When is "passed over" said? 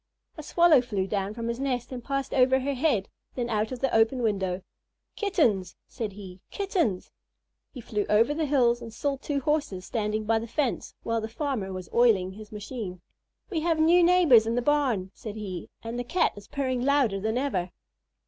2.03-2.59